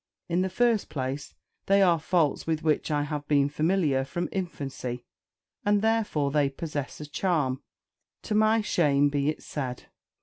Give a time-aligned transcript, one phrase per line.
[0.27, 1.35] In the first place,
[1.67, 5.05] they are the faults with which I have been familiar from infancy;
[5.63, 7.61] and therefore they possess a charm
[8.23, 9.83] (to my shame be it said!)